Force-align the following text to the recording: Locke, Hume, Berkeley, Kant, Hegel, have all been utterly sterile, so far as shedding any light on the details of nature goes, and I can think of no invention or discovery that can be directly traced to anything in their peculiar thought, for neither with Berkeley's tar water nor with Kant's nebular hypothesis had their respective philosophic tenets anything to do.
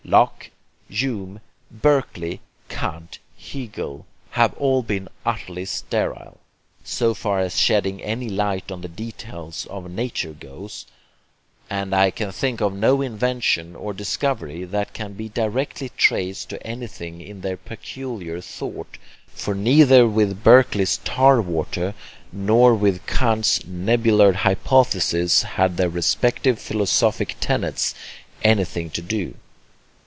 Locke, 0.03 0.49
Hume, 0.89 1.39
Berkeley, 1.69 2.41
Kant, 2.67 3.19
Hegel, 3.39 4.05
have 4.31 4.53
all 4.55 4.81
been 4.83 5.07
utterly 5.25 5.63
sterile, 5.63 6.37
so 6.83 7.13
far 7.13 7.39
as 7.39 7.57
shedding 7.57 8.01
any 8.03 8.27
light 8.27 8.71
on 8.73 8.81
the 8.81 8.89
details 8.89 9.65
of 9.67 9.89
nature 9.89 10.33
goes, 10.33 10.85
and 11.69 11.95
I 11.95 12.11
can 12.11 12.29
think 12.33 12.59
of 12.59 12.73
no 12.73 13.01
invention 13.01 13.73
or 13.73 13.93
discovery 13.93 14.65
that 14.65 14.91
can 14.91 15.13
be 15.13 15.29
directly 15.29 15.91
traced 15.95 16.49
to 16.49 16.67
anything 16.67 17.21
in 17.21 17.39
their 17.39 17.55
peculiar 17.55 18.41
thought, 18.41 18.97
for 19.27 19.55
neither 19.55 20.05
with 20.07 20.43
Berkeley's 20.43 20.97
tar 21.05 21.39
water 21.39 21.93
nor 22.33 22.75
with 22.75 23.05
Kant's 23.05 23.63
nebular 23.65 24.33
hypothesis 24.33 25.43
had 25.43 25.77
their 25.77 25.89
respective 25.89 26.59
philosophic 26.59 27.35
tenets 27.39 27.95
anything 28.43 28.89
to 28.89 29.01
do. 29.01 29.35